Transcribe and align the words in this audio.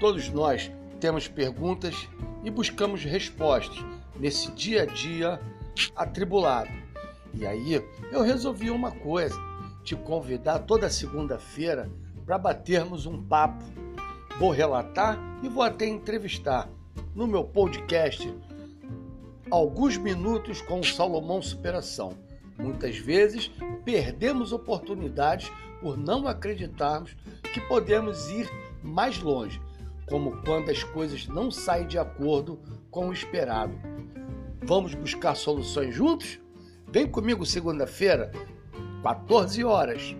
Todos 0.00 0.28
nós 0.28 0.70
temos 1.00 1.26
perguntas 1.26 2.08
e 2.44 2.50
buscamos 2.50 3.04
respostas 3.04 3.84
nesse 4.18 4.50
dia 4.52 4.82
a 4.82 4.86
dia 4.86 5.40
atribulado. 5.96 6.70
E 7.34 7.46
aí 7.46 7.84
eu 8.12 8.22
resolvi 8.22 8.70
uma 8.70 8.90
coisa: 8.90 9.36
te 9.82 9.96
convidar 9.96 10.60
toda 10.60 10.88
segunda-feira 10.88 11.90
para 12.24 12.38
batermos 12.38 13.06
um 13.06 13.22
papo. 13.22 13.64
Vou 14.38 14.50
relatar 14.50 15.18
e 15.42 15.48
vou 15.48 15.62
até 15.62 15.86
entrevistar 15.86 16.68
no 17.14 17.26
meu 17.26 17.42
podcast 17.42 18.32
alguns 19.50 19.96
minutos 19.96 20.60
com 20.60 20.80
o 20.80 20.84
Salomão 20.84 21.42
Superação. 21.42 22.12
Muitas 22.56 22.98
vezes 22.98 23.50
perdemos 23.84 24.52
oportunidades 24.52 25.50
por 25.80 25.96
não 25.96 26.28
acreditarmos 26.28 27.16
que 27.52 27.60
podemos 27.62 28.28
ir 28.30 28.48
mais 28.82 29.20
longe, 29.20 29.60
como 30.08 30.42
quando 30.42 30.70
as 30.70 30.82
coisas 30.82 31.26
não 31.28 31.50
saem 31.50 31.86
de 31.86 31.98
acordo 31.98 32.60
com 32.90 33.08
o 33.08 33.12
esperado. 33.12 33.74
Vamos 34.62 34.94
buscar 34.94 35.34
soluções 35.34 35.94
juntos? 35.94 36.40
Vem 36.90 37.06
comigo 37.06 37.44
segunda-feira, 37.44 38.32
14 39.02 39.62
horas. 39.64 40.16